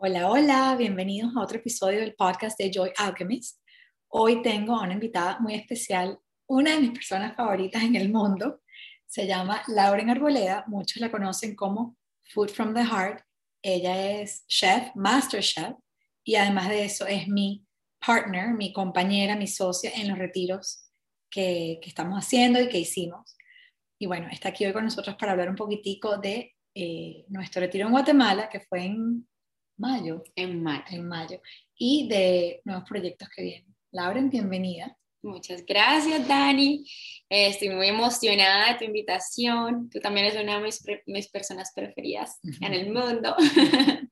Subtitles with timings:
[0.00, 3.60] Hola, hola, bienvenidos a otro episodio del podcast de Joy Alchemist.
[4.06, 8.60] Hoy tengo a una invitada muy especial, una de mis personas favoritas en el mundo.
[9.08, 11.96] Se llama Lauren Arboleda, muchos la conocen como
[12.32, 13.24] Food from the Heart.
[13.60, 15.74] Ella es chef, master chef,
[16.22, 17.66] y además de eso es mi
[17.98, 20.92] partner, mi compañera, mi socia en los retiros
[21.28, 23.36] que, estamos haciendo y que hicimos.
[23.98, 27.86] Y bueno, está aquí hoy con nosotros para hablar un poquitico de eh, nuestro retiro
[27.86, 29.26] en Guatemala, que fue en
[29.78, 30.22] mayo.
[30.34, 30.84] En mayo.
[30.90, 31.40] En mayo.
[31.76, 33.74] Y de nuevos proyectos que vienen.
[33.92, 34.96] Lauren, bienvenida.
[35.22, 36.84] Muchas gracias, Dani.
[37.28, 39.90] Eh, estoy muy emocionada de tu invitación.
[39.90, 43.36] Tú también eres una de mis, personas preferidas en el mundo.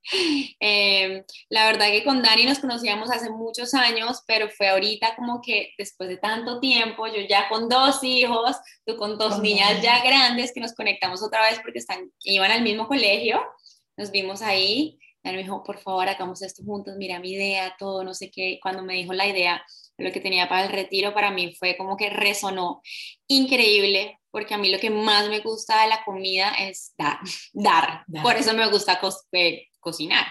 [0.60, 5.40] Em, la verdad que con Dani nos conocíamos hace muchos años, pero fue ahorita como
[5.40, 10.04] que después de tanto tiempo, yo ya con dos hijos, tú con dos niñas ya
[10.04, 13.42] grandes, que nos conectamos otra vez porque están, iban al mismo colegio,
[13.96, 14.98] nos vimos ahí.
[15.26, 18.60] Dani me dijo, por favor, hagamos esto juntos, mira mi idea, todo, no sé qué.
[18.62, 19.64] Cuando me dijo la idea,
[19.98, 22.80] lo que tenía para el retiro para mí fue como que resonó
[23.26, 27.18] increíble, porque a mí lo que más me gusta de la comida es dar,
[27.52, 28.04] dar.
[28.22, 29.00] Por eso me gusta
[29.32, 30.26] eh, cocinar,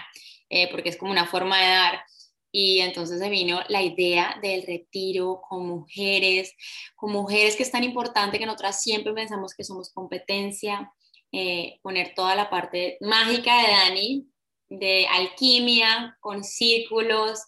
[0.48, 2.04] eh, porque es como una forma de dar.
[2.50, 6.54] Y entonces se vino la idea del retiro con mujeres,
[6.94, 10.90] con mujeres que es tan importante que nosotras siempre pensamos que somos competencia,
[11.32, 14.26] eh, poner toda la parte mágica de Dani,
[14.68, 17.40] de alquimia, con círculos,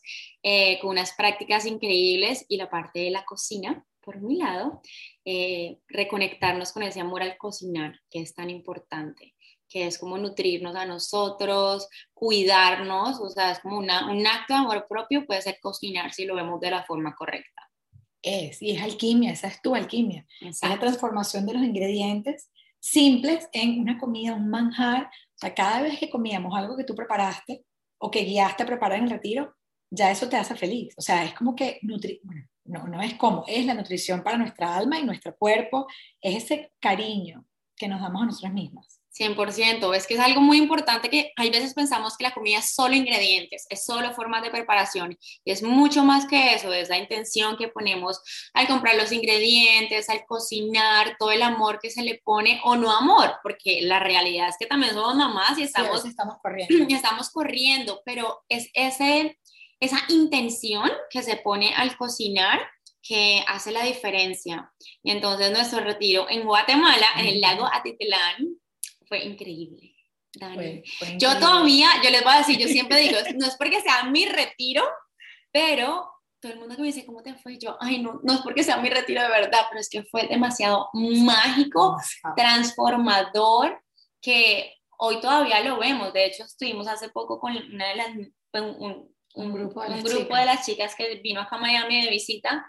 [0.42, 4.80] eh, con unas prácticas increíbles y la parte de la cocina, por mi lado,
[5.25, 9.34] eh, reconectarnos con ese amor al cocinar, que es tan importante,
[9.69, 14.86] que es como nutrirnos a nosotros, cuidarnos, o sea, es como un acto de amor
[14.88, 17.69] propio, puede ser cocinar si lo vemos de la forma correcta.
[18.22, 20.27] Es, y es alquimia, esa es tu alquimia.
[20.41, 25.10] Es la transformación de los ingredientes simples en una comida, un manjar.
[25.39, 27.64] O sea, cada vez que comíamos algo que tú preparaste
[27.98, 29.55] o que guiaste a preparar en el retiro,
[29.89, 30.94] ya eso te hace feliz.
[30.98, 34.37] O sea, es como que, nutri bueno, no, no es como, es la nutrición para
[34.37, 35.87] nuestra alma y nuestro cuerpo,
[36.21, 38.97] es ese cariño que nos damos a nosotras mismas.
[39.19, 42.75] 100%, es que es algo muy importante que hay veces pensamos que la comida es
[42.75, 46.99] solo ingredientes, es solo formas de preparación y es mucho más que eso, es la
[46.99, 48.21] intención que ponemos
[48.55, 52.91] al comprar los ingredientes, al cocinar, todo el amor que se le pone o no
[52.91, 56.69] amor, porque la realidad es que también somos mamás y estamos, estamos corriendo.
[56.89, 59.39] Y estamos corriendo, pero es ese
[59.81, 62.61] esa intención que se pone al cocinar
[63.03, 64.73] que hace la diferencia.
[65.03, 68.59] Y entonces nuestro retiro en Guatemala, en el lago Atitlán,
[69.08, 69.94] fue increíble.
[71.16, 74.26] Yo todavía, yo les voy a decir, yo siempre digo, no es porque sea mi
[74.26, 74.84] retiro,
[75.50, 76.10] pero
[76.41, 77.58] todo el mundo que me dice, ¿cómo te fue?
[77.58, 80.28] Yo, ay, no, no es porque sea mi retiro de verdad, pero es que fue
[80.28, 81.96] demasiado mágico,
[82.36, 83.82] transformador,
[84.20, 86.12] que hoy todavía lo vemos.
[86.12, 88.08] De hecho, estuvimos hace poco con una de las,
[89.34, 90.38] un grupo de las, un grupo chicas.
[90.38, 92.64] De las chicas que vino acá a Miami de visita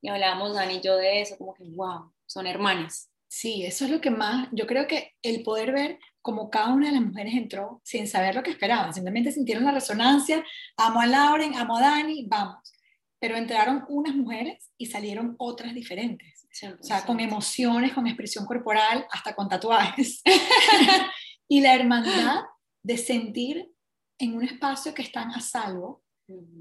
[0.00, 3.11] y hablábamos Dani y yo de eso, como que, wow, son hermanas.
[3.34, 6.88] Sí, eso es lo que más, yo creo que el poder ver como cada una
[6.88, 10.44] de las mujeres entró sin saber lo que esperaban, simplemente sintieron la resonancia,
[10.76, 12.74] amo a Lauren, amo a Dani, vamos.
[13.18, 16.46] Pero entraron unas mujeres y salieron otras diferentes.
[16.78, 20.20] O sea, con emociones, con expresión corporal, hasta con tatuajes.
[21.48, 22.42] y la hermandad
[22.82, 23.72] de sentir
[24.18, 26.04] en un espacio que están a salvo,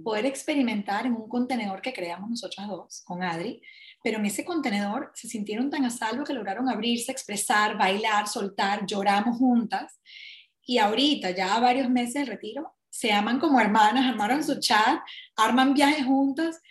[0.05, 3.61] poder experimentar en un contenedor que creamos nosotras dos con Adri,
[4.03, 8.85] pero en ese contenedor se sintieron tan a salvo que lograron abrirse, expresar, bailar, soltar,
[8.85, 9.99] lloramos juntas.
[10.63, 14.99] Y ahorita, ya a varios meses de retiro, se aman como hermanas, armaron su chat,
[15.35, 16.61] arman viajes juntas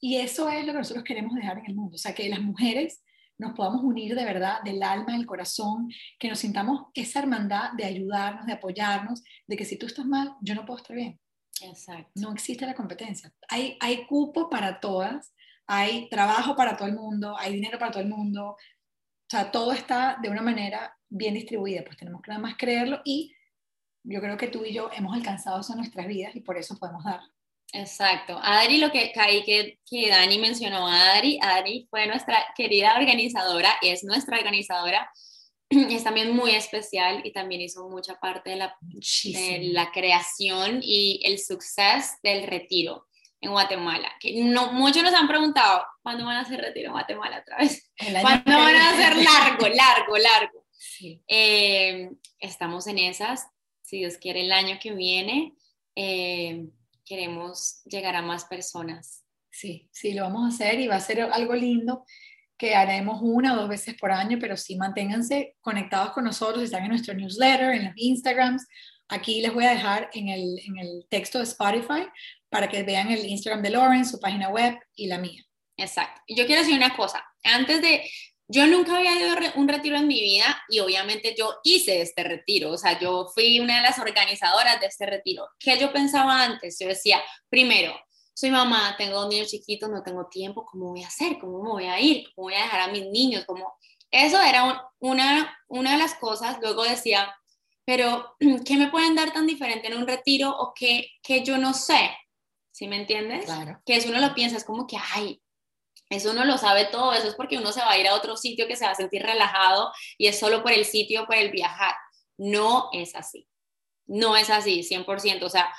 [0.00, 1.94] y eso es lo que nosotros queremos dejar en el mundo.
[1.94, 3.02] O sea, que las mujeres
[3.38, 7.84] nos podamos unir de verdad del alma, del corazón, que nos sintamos esa hermandad de
[7.84, 11.18] ayudarnos, de apoyarnos, de que si tú estás mal, yo no puedo estar bien.
[11.62, 12.10] Exacto.
[12.14, 13.32] No existe la competencia.
[13.48, 15.34] Hay, hay cupo para todas,
[15.72, 18.50] hay trabajo para todo el mundo, hay dinero para todo el mundo.
[18.50, 18.56] O
[19.30, 23.32] sea, todo está de una manera bien distribuida, pues tenemos que nada más creerlo y
[24.02, 26.76] yo creo que tú y yo hemos alcanzado eso en nuestras vidas y por eso
[26.76, 27.20] podemos dar.
[27.72, 28.36] Exacto.
[28.42, 34.38] Adri, lo que, que, que Dani mencionó, Adri, Adri fue nuestra querida organizadora, es nuestra
[34.38, 35.08] organizadora,
[35.70, 41.20] es también muy especial y también hizo mucha parte de la, de la creación y
[41.24, 43.06] el suceso del retiro
[43.40, 44.12] en Guatemala.
[44.20, 47.90] Que no, muchos nos han preguntado, ¿cuándo van a hacer retiro en Guatemala otra vez?
[48.20, 50.66] ¿Cuándo van a hacer largo, largo, largo?
[50.72, 51.22] Sí.
[51.28, 53.46] Eh, estamos en esas,
[53.82, 55.54] si Dios quiere, el año que viene.
[55.94, 56.66] Eh,
[57.04, 59.24] queremos llegar a más personas.
[59.50, 62.04] Sí, sí, lo vamos a hacer y va a ser algo lindo
[62.56, 66.82] que haremos una o dos veces por año, pero sí manténganse conectados con nosotros, están
[66.82, 68.66] en nuestro newsletter, en los Instagrams.
[69.10, 72.06] Aquí les voy a dejar en el, en el texto de Spotify
[72.48, 75.44] para que vean el Instagram de Lauren, su página web y la mía.
[75.76, 76.20] Exacto.
[76.28, 77.24] Yo quiero decir una cosa.
[77.42, 78.08] Antes de,
[78.48, 82.72] yo nunca había ido un retiro en mi vida y obviamente yo hice este retiro,
[82.72, 85.48] o sea, yo fui una de las organizadoras de este retiro.
[85.58, 86.76] ¿Qué yo pensaba antes?
[86.80, 87.94] Yo decía, primero,
[88.34, 91.38] soy mamá, tengo dos niños chiquitos, no tengo tiempo, ¿cómo voy a hacer?
[91.38, 92.28] ¿Cómo me voy a ir?
[92.34, 93.44] ¿Cómo voy a dejar a mis niños?
[93.46, 93.74] ¿Cómo?
[94.10, 96.58] Eso era una, una de las cosas.
[96.60, 97.32] Luego decía,
[97.90, 101.74] pero ¿qué me pueden dar tan diferente en un retiro o qué, que yo no
[101.74, 102.16] sé?
[102.70, 103.46] ¿Sí me entiendes?
[103.46, 103.82] Claro.
[103.84, 105.42] Que eso uno lo piensa, es como que, ay,
[106.08, 108.36] eso uno lo sabe todo, eso es porque uno se va a ir a otro
[108.36, 111.50] sitio que se va a sentir relajado y es solo por el sitio, por el
[111.50, 111.96] viajar.
[112.38, 113.48] No es así.
[114.06, 115.42] No es así, 100%.
[115.42, 115.74] O sea,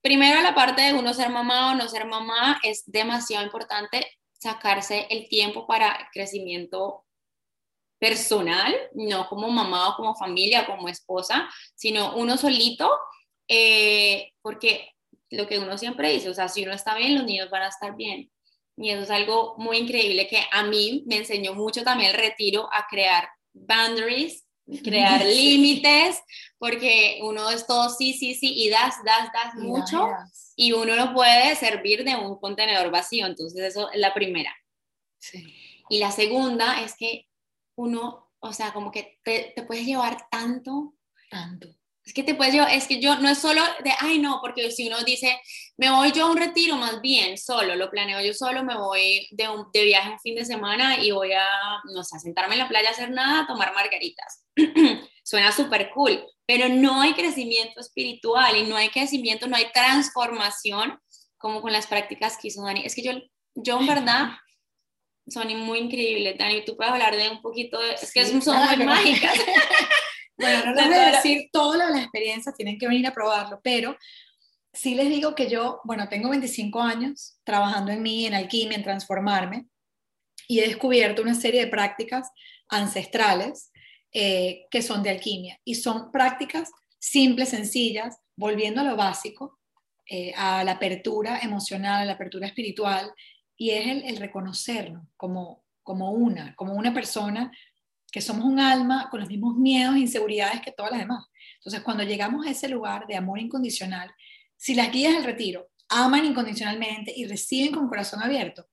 [0.00, 5.08] primero la parte de uno ser mamá o no ser mamá es demasiado importante sacarse
[5.10, 7.04] el tiempo para crecimiento
[8.02, 12.90] personal, no como mamá o como familia, como esposa, sino uno solito,
[13.46, 14.90] eh, porque
[15.30, 17.68] lo que uno siempre dice, o sea, si uno está bien, los niños van a
[17.68, 18.28] estar bien.
[18.76, 22.68] Y eso es algo muy increíble que a mí me enseñó mucho también el retiro
[22.72, 24.48] a crear boundaries,
[24.82, 26.20] crear límites,
[26.58, 30.08] porque uno es todo sí, sí, sí, y das, das, das mucho,
[30.56, 33.26] y uno no puede servir de un contenedor vacío.
[33.26, 34.52] Entonces, eso es la primera.
[35.88, 37.28] Y la segunda es que
[37.82, 40.94] uno, o sea, como que te, te puedes llevar tanto,
[41.30, 41.68] tanto
[42.04, 44.70] es que te puedes yo, es que yo no es solo de, ay no, porque
[44.72, 45.40] si uno dice,
[45.76, 49.28] me voy yo a un retiro más bien, solo, lo planeo yo solo, me voy
[49.30, 51.46] de, un, de viaje un fin de semana y voy a,
[51.94, 54.44] no sé, a sentarme en la playa a hacer nada, a tomar margaritas.
[55.24, 60.98] Suena súper cool, pero no hay crecimiento espiritual y no hay crecimiento, no hay transformación
[61.38, 62.82] como con las prácticas que hizo Dani.
[62.84, 63.12] Es que yo,
[63.54, 64.30] yo en verdad,
[65.26, 68.76] son muy increíbles, Dani, tú puedes hablar de un poquito, de, es que son muy
[68.86, 69.38] mágicas.
[70.34, 73.96] Bueno, no les voy a decir todas las experiencias, tienen que venir a probarlo, pero
[74.72, 78.82] sí les digo que yo, bueno, tengo 25 años trabajando en mí, en alquimia, en
[78.82, 79.66] transformarme,
[80.48, 82.30] y he descubierto una serie de prácticas
[82.68, 83.70] ancestrales
[84.12, 89.60] eh, que son de alquimia, y son prácticas simples, sencillas, volviendo a lo básico,
[90.08, 93.12] eh, a la apertura emocional, a la apertura espiritual,
[93.62, 97.52] y es el, el reconocernos como, como una, como una persona
[98.10, 101.26] que somos un alma con los mismos miedos e inseguridades que todas las demás.
[101.58, 104.12] Entonces, cuando llegamos a ese lugar de amor incondicional,
[104.56, 108.66] si las guías del retiro aman incondicionalmente y reciben con corazón abierto,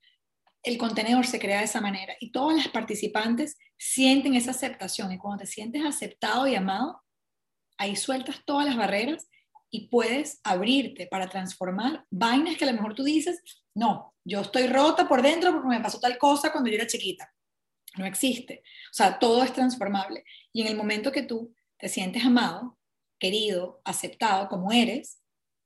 [0.63, 5.19] el contenedor se crea de esa manera y todas las participantes sienten esa aceptación y
[5.19, 6.99] cuando te sientes aceptado y amado,
[7.77, 9.29] ahí sueltas todas las barreras
[9.69, 13.43] y puedes abrirte para transformar vainas que a lo mejor tú dices,
[13.79, 17.33] no, yo estoy rota por dentro porque me pasó tal cosa cuando yo era chiquita
[17.97, 18.63] no existe.
[18.91, 20.23] O sea, todo es transformable.
[20.53, 22.77] Y en el momento que tú te sientes amado,
[23.19, 25.19] querido, aceptado como eres,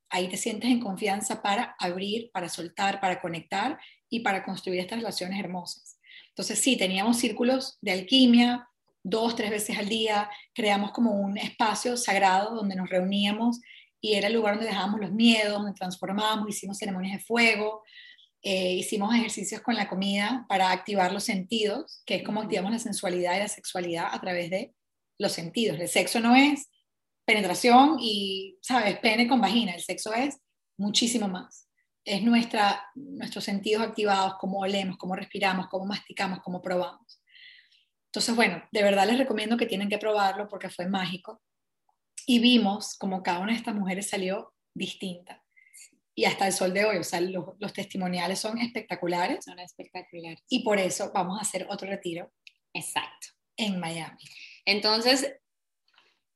[0.10, 3.80] ahí te sientes en confianza para abrir, para soltar, para conectar
[4.10, 6.00] y para construir estas relaciones hermosas.
[6.30, 8.68] Entonces, sí, teníamos círculos de alquimia,
[9.04, 13.60] dos, tres veces al día, creamos como un espacio sagrado donde nos reuníamos
[14.04, 17.84] y era el lugar donde dejábamos los miedos, donde transformábamos, hicimos ceremonias de fuego,
[18.42, 22.80] eh, hicimos ejercicios con la comida para activar los sentidos, que es como activamos la
[22.80, 24.76] sensualidad y la sexualidad a través de
[25.18, 25.80] los sentidos.
[25.80, 26.70] El sexo no es
[27.24, 29.74] penetración y, ¿sabes?, pene con vagina.
[29.74, 30.38] El sexo es
[30.78, 31.70] muchísimo más.
[32.04, 37.24] Es nuestra, nuestros sentidos activados, cómo olemos, cómo respiramos, cómo masticamos, cómo probamos.
[38.08, 41.42] Entonces, bueno, de verdad les recomiendo que tienen que probarlo porque fue mágico.
[42.26, 45.44] Y vimos como cada una de estas mujeres salió distinta
[46.16, 49.44] y hasta el sol de hoy, o sea, los, los, testimoniales son espectaculares.
[49.46, 50.44] Son espectaculares.
[50.48, 52.32] Y por eso vamos a hacer otro retiro.
[52.74, 53.28] Exacto.
[53.58, 54.24] En Miami.
[54.66, 55.34] Entonces,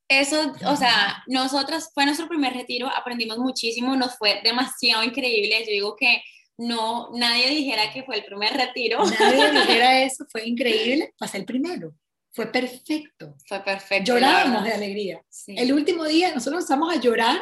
[0.07, 5.63] eso, o sea, nosotras, fue nuestro primer retiro, aprendimos muchísimo, nos fue demasiado increíble.
[5.65, 6.23] Yo digo que
[6.57, 9.03] no, nadie dijera que fue el primer retiro.
[9.19, 11.93] Nadie dijera eso, fue increíble, pasé el primero.
[12.37, 13.35] Fue perfecto.
[13.47, 14.13] Fue perfecto.
[14.13, 15.19] Llorábamos de alegría.
[15.47, 17.41] El último día nosotros empezamos a llorar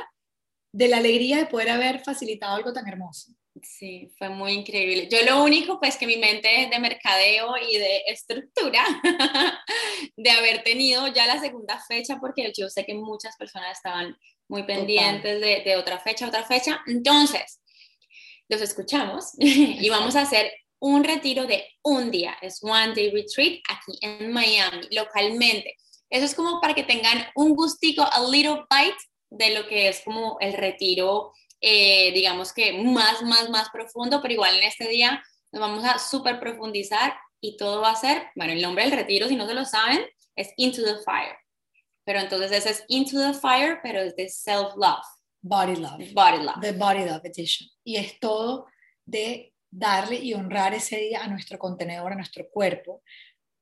[0.72, 3.34] de la alegría de poder haber facilitado algo tan hermoso.
[3.62, 5.10] Sí, fue muy increíble.
[5.12, 8.86] Yo lo único, pues que mi mente es de mercadeo y de estructura,
[10.16, 14.16] de haber tenido ya la segunda fecha, porque yo sé que muchas personas estaban
[14.48, 16.80] muy pendientes de, de, otra fecha, otra fecha.
[16.88, 17.62] Entonces,
[18.48, 20.54] los escuchamos y vamos a hacer
[20.86, 25.76] un retiro de un día, es One Day Retreat aquí en Miami, localmente.
[26.12, 28.98] Eso es como para que tengan un gustico, a little bite
[29.32, 34.36] de lo que es como el retiro, eh, digamos que más, más, más profundo, pero
[34.36, 38.54] igual en este día nos vamos a súper profundizar y todo va a ser, bueno,
[38.54, 41.36] el nombre del retiro, si no se lo saben, es Into the Fire.
[42.04, 45.04] Pero entonces ese es Into the Fire, pero es de Self-Love.
[45.42, 46.14] Body Love.
[46.14, 46.62] Body Love.
[46.62, 47.68] The Body Love Edition.
[47.84, 48.68] Y es todo
[49.04, 53.04] de darle y honrar ese día a nuestro contenedor, a nuestro cuerpo,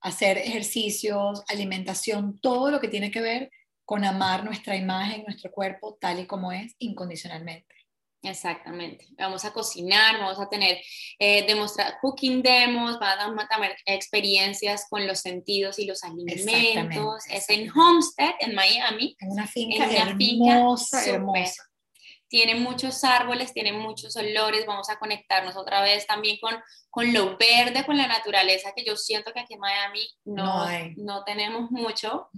[0.02, 3.52] hacer ejercicios, alimentación, todo lo que tiene que ver
[3.86, 7.74] con amar nuestra imagen, nuestro cuerpo tal y como es, incondicionalmente.
[8.22, 9.08] Exactamente.
[9.18, 10.78] Vamos a cocinar, vamos a tener,
[11.20, 17.26] eh, demostrar cooking demos, vamos a tener experiencias con los sentidos y los alimentos.
[17.30, 19.18] Es en Homestead, en Miami.
[19.20, 21.73] En una finca hermosa, hermosa
[22.34, 26.56] tiene muchos árboles, tiene muchos olores, vamos a conectarnos otra vez también con,
[26.90, 30.66] con lo verde, con la naturaleza, que yo siento que aquí en Miami no,
[30.98, 32.30] no, tenemos mucho,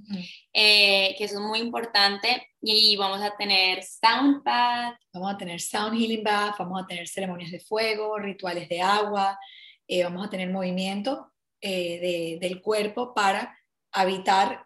[0.52, 4.98] eh, que eso es muy importante, y vamos a tener sound bath.
[5.14, 9.40] Vamos a tener sound healing bath, vamos a tener ceremonias de fuego, rituales de agua,
[9.88, 13.58] eh, vamos a tener movimiento eh, del cuerpo para
[13.94, 14.66] habitar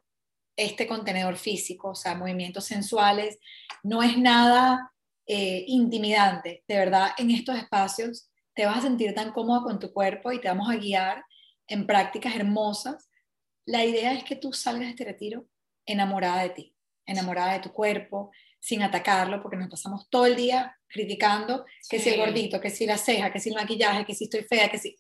[0.55, 3.37] este contenedor físico, o sea, movimientos sensuales.
[3.83, 4.91] No es nada
[5.31, 6.63] eh, intimidante.
[6.67, 10.41] De verdad, en estos espacios te vas a sentir tan cómodo con tu cuerpo y
[10.41, 11.23] te vamos a guiar
[11.67, 13.11] en prácticas hermosas.
[13.63, 15.45] La idea es que tú salgas de este retiro
[15.85, 20.75] enamorada de ti, enamorada de tu cuerpo, sin atacarlo, porque nos pasamos todo el día
[20.87, 24.23] criticando que si el gordito, que si la ceja, que si el maquillaje, que si
[24.23, 24.97] estoy fea, que si...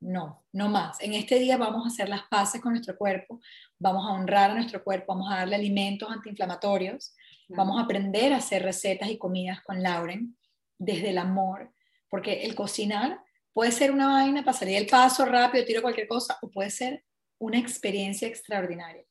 [0.00, 1.00] No, no más.
[1.00, 3.40] En este día vamos a hacer las paces con nuestro cuerpo,
[3.78, 7.14] vamos a honrar a nuestro cuerpo, vamos a darle alimentos antiinflamatorios,
[7.56, 10.36] Vamos a aprender a hacer recetas y comidas con Lauren
[10.78, 11.72] desde el amor,
[12.08, 13.20] porque el cocinar
[13.52, 17.04] puede ser una vaina, pasaría el paso rápido, tiro cualquier cosa, o puede ser
[17.38, 19.04] una experiencia extraordinaria.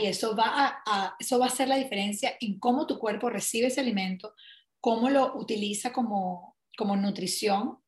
[0.00, 3.66] Y eso va a, eso va a hacer la diferencia en cómo tu cuerpo recibe
[3.66, 4.34] ese alimento,
[4.80, 7.78] cómo lo utiliza como, como nutrición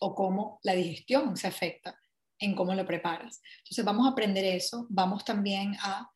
[0.00, 1.98] o cómo la digestión se afecta
[2.38, 3.42] en cómo lo preparas.
[3.58, 6.10] Entonces vamos a aprender eso, vamos también a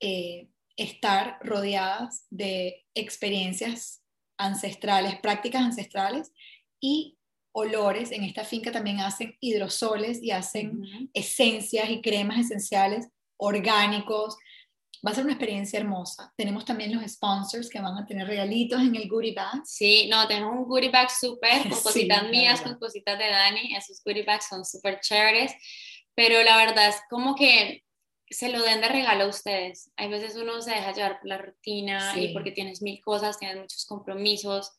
[0.00, 4.02] eh, estar rodeadas de experiencias
[4.36, 6.32] ancestrales, prácticas ancestrales
[6.80, 7.16] y
[7.52, 8.10] olores.
[8.10, 10.82] En esta finca también hacen hidrosoles y hacen
[11.14, 14.36] esencias y cremas esenciales orgánicos.
[15.06, 16.32] Va a ser una experiencia hermosa.
[16.36, 19.62] Tenemos también los sponsors que van a tener regalitos en el goodie bag.
[19.64, 23.76] Sí, no, tenemos un goodie bag súper con cositas mías, con cositas de Dani.
[23.76, 25.52] Esos goodie bags son súper chéveres.
[26.14, 27.84] Pero la verdad es como que
[28.34, 29.92] se lo den de regalo a ustedes.
[29.96, 33.58] Hay veces uno se deja llevar por la rutina y porque tienes mil cosas, tienes
[33.58, 34.72] muchos compromisos,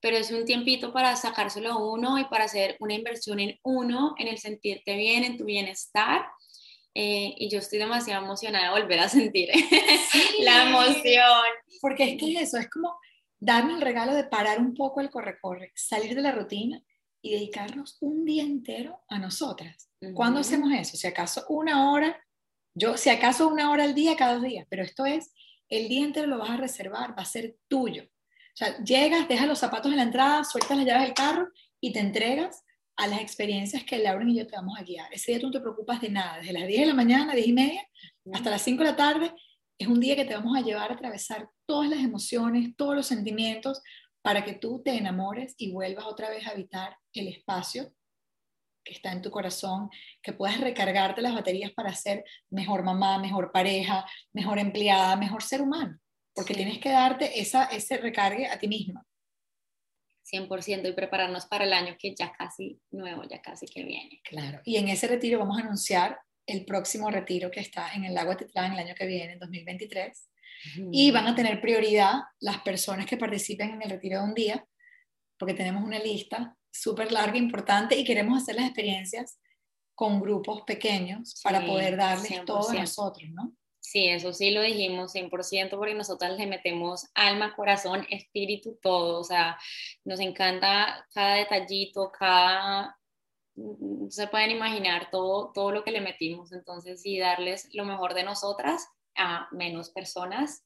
[0.00, 4.14] pero es un tiempito para sacárselo a uno y para hacer una inversión en uno,
[4.18, 6.24] en el sentirte bien, en tu bienestar.
[6.94, 9.48] Eh, y yo estoy demasiado emocionada de volver a sentir
[10.40, 11.42] la emoción.
[11.80, 12.96] Porque es que eso, es como
[13.40, 16.80] darme el regalo de parar un poco el corre-corre, salir de la rutina
[17.20, 19.90] y dedicarnos un día entero a nosotras.
[20.14, 20.96] ¿Cuándo hacemos eso?
[20.96, 22.24] Si acaso una hora
[22.74, 25.32] yo, si acaso una hora al día, cada dos días, pero esto es,
[25.68, 28.04] el día entero lo vas a reservar, va a ser tuyo.
[28.04, 31.48] O sea, llegas, dejas los zapatos en la entrada, sueltas las llaves del carro
[31.80, 32.62] y te entregas
[32.96, 35.12] a las experiencias que Lauren y yo te vamos a guiar.
[35.12, 37.48] Ese día tú no te preocupas de nada, desde las 10 de la mañana, 10
[37.48, 37.88] y media,
[38.32, 39.34] hasta las 5 de la tarde,
[39.78, 43.06] es un día que te vamos a llevar a atravesar todas las emociones, todos los
[43.06, 43.82] sentimientos,
[44.22, 47.92] para que tú te enamores y vuelvas otra vez a habitar el espacio
[48.84, 49.88] que está en tu corazón,
[50.22, 55.62] que puedas recargarte las baterías para ser mejor mamá, mejor pareja, mejor empleada, mejor ser
[55.62, 55.98] humano,
[56.34, 59.04] porque tienes que darte esa, ese recargue a ti misma.
[60.30, 64.20] 100% y prepararnos para el año que ya casi nuevo, ya casi que viene.
[64.24, 68.14] Claro, y en ese retiro vamos a anunciar el próximo retiro que está en el
[68.14, 70.30] lago Titlán el año que viene, en 2023.
[70.92, 74.64] Y van a tener prioridad las personas que participen en el retiro de un día,
[75.38, 79.38] porque tenemos una lista súper larga, importante, y queremos hacer las experiencias
[79.94, 83.54] con grupos pequeños para poder darles todo a nosotros, ¿no?
[83.78, 89.20] Sí, eso sí lo dijimos 100% porque nosotras le metemos alma, corazón, espíritu, todo.
[89.20, 89.58] O sea,
[90.04, 92.98] nos encanta cada detallito, cada...
[93.54, 96.50] Mm, se pueden imaginar todo, todo lo que le metimos.
[96.52, 100.64] Entonces, sí, darles lo mejor de nosotras a menos personas,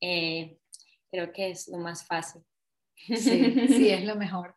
[0.00, 0.58] eh,
[1.10, 2.42] creo que es lo más fácil.
[2.94, 4.54] Sí, sí, es lo mejor.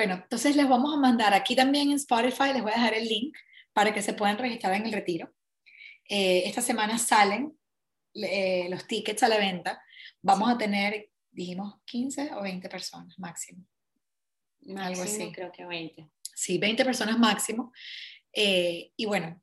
[0.00, 3.06] Bueno, entonces les vamos a mandar aquí también en Spotify, les voy a dejar el
[3.06, 3.36] link
[3.74, 5.30] para que se puedan registrar en el retiro.
[6.08, 7.54] Eh, esta semana salen
[8.14, 9.78] eh, los tickets a la venta.
[10.22, 13.66] Vamos a tener, dijimos, 15 o 20 personas máximo.
[14.74, 15.30] Algo así.
[15.32, 16.08] Creo que 20.
[16.34, 17.70] Sí, 20 personas máximo.
[18.32, 19.38] Eh, y bueno,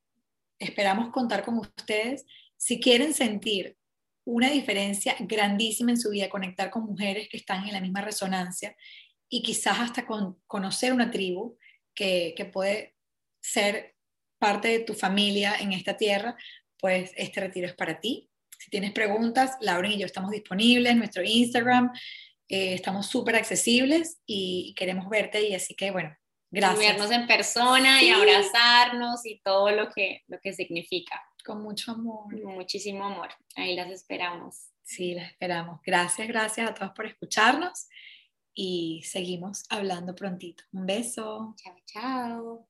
[0.57, 2.25] esperamos contar con ustedes.
[2.55, 3.77] Si quieren sentir
[4.25, 8.75] una diferencia grandísima en su vida, conectar con mujeres que están en la misma resonancia
[9.29, 11.57] y quizás hasta con, conocer una tribu
[11.93, 12.95] que, puede
[13.41, 13.95] ser
[14.39, 16.37] parte de tu familia en esta tierra,
[16.79, 18.29] pues este retiro es para ti.
[18.59, 21.91] Si tienes preguntas, Lauren y yo estamos disponibles en nuestro Instagram.
[22.47, 26.15] Eh, estamos súper accesibles y queremos verte y así que bueno,
[26.51, 26.83] gracias.
[26.83, 31.21] Y vernos en persona y abrazarnos y todo lo que, lo que significa.
[31.43, 32.41] Con mucho amor.
[32.41, 33.29] Con muchísimo amor.
[33.55, 34.69] Ahí las esperamos.
[34.83, 35.81] Sí, las esperamos.
[35.85, 37.87] Gracias, gracias a todos por escucharnos
[38.57, 40.63] y seguimos hablando prontito.
[40.73, 41.53] Un beso.
[41.57, 42.67] Chao, chao.